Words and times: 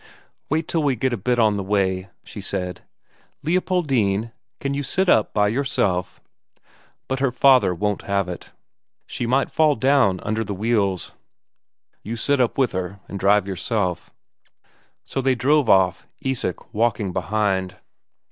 "Wait 0.49 0.67
till 0.67 0.81
we 0.81 0.95
get 0.95 1.13
a 1.13 1.15
bit 1.15 1.37
on 1.37 1.57
the 1.57 1.63
way," 1.63 2.09
said 2.25 2.81
she. 3.43 3.47
"Leopoldine, 3.47 4.31
can 4.59 4.73
you 4.73 4.81
sit 4.81 5.07
up 5.07 5.31
by 5.31 5.47
yourself?" 5.47 6.19
But 7.07 7.19
her 7.19 7.29
father 7.31 7.75
won't 7.75 8.01
have 8.01 8.27
it; 8.27 8.51
she 9.05 9.27
might 9.27 9.51
fall 9.51 9.75
down 9.75 10.19
under 10.21 10.43
the 10.43 10.55
wheels. 10.55 11.11
"You 12.01 12.15
sit 12.15 12.41
up 12.41 12.57
with 12.57 12.71
her 12.71 12.99
and 13.07 13.19
drive 13.19 13.47
yourself." 13.47 14.09
So 15.03 15.21
they 15.21 15.35
drove 15.35 15.69
off, 15.69 16.07
Isak 16.21 16.73
walking 16.73 17.13
behind. 17.13 17.75